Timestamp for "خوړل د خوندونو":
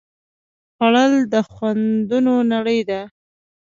0.75-2.33